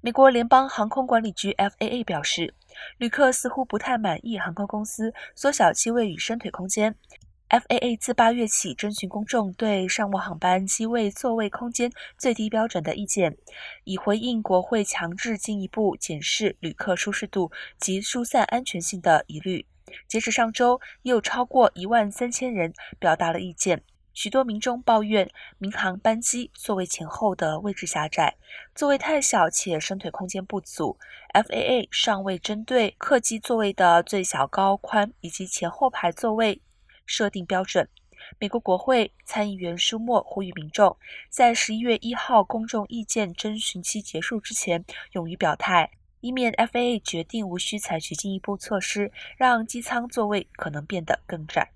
[0.00, 2.54] 美国联邦航空管理局 （FAA） 表示，
[2.98, 6.94] 旅客似乎不太满意航空公司缩小机位与伸腿空间。
[7.48, 13.36] FAA 自八月起征询公众对商务航班机位座位空间最低标准的意见，
[13.82, 19.66] 以回应国会强制进一步检视旅客舒适度及疏散安全性的疑虑。
[20.06, 23.82] 截至上周，已有超过一万三千人表达了意见。
[24.18, 28.36] 许多民众抱怨民航班机座位前后的位置狭窄，
[28.74, 30.98] 座位太小且伸腿空间不足。
[31.32, 36.60] FAA 尚未针对客机座位的最小高宽以及前后排座位
[37.06, 37.88] 设定标准。
[38.40, 40.96] 美国国会参议员舒默呼吁民众
[41.30, 51.70] 在十一月一号公众意见征询期结束之前勇于表态，以免 FAA 决定无需采取进一步措施，让机舱座位可能变得更窄。